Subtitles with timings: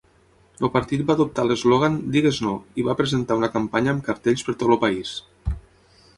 [0.59, 4.57] El partit va adoptar l'eslògan "Digues no" i va presentar una campanya amb cartells per
[4.63, 5.15] tot el país.